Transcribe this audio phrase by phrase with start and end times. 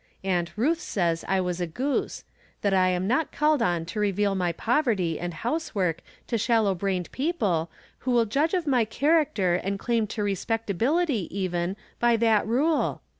[0.23, 2.23] Aunt Ruth says I was a goose;
[2.61, 6.01] that I am not called on to reveal my poverty andhouse From Different Standpoints.
[6.01, 10.23] 17 work to shallow brained people, who will judge of my character and claim to
[10.23, 13.03] respectabihty, even, by that rule.